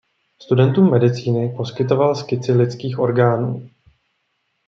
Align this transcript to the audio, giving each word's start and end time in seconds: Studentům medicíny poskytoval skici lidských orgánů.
Studentům 0.41 0.91
medicíny 0.91 1.49
poskytoval 1.57 2.15
skici 2.15 2.51
lidských 2.53 2.99
orgánů. 2.99 3.69